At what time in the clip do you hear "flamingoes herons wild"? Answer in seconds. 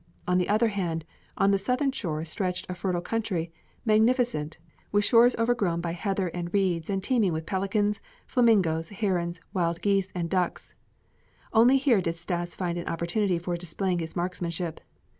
8.25-9.79